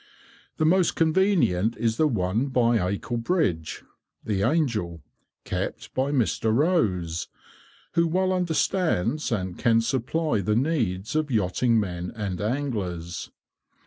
[0.57, 3.83] The most convenient is the one by Acle bridge
[4.25, 5.03] (the "Angel"),
[5.45, 6.51] kept by Mr.
[6.51, 7.27] Rose,
[7.93, 13.29] who well understands and can supply the needs of yachting men and anglers.